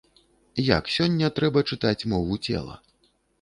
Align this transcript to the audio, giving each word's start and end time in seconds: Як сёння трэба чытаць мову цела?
Як 0.77 0.89
сёння 0.93 1.29
трэба 1.41 1.59
чытаць 1.73 2.07
мову 2.15 2.41
цела? 2.47 2.75